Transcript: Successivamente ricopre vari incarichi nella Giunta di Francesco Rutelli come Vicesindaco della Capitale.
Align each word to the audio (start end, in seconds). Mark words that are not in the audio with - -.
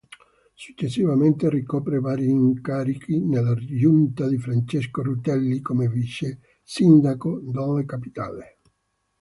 Successivamente 0.55 1.47
ricopre 1.47 1.99
vari 1.99 2.27
incarichi 2.27 3.19
nella 3.23 3.53
Giunta 3.53 4.27
di 4.27 4.39
Francesco 4.39 5.03
Rutelli 5.03 5.59
come 5.61 5.89
Vicesindaco 5.89 7.39
della 7.39 7.83
Capitale. 7.85 8.57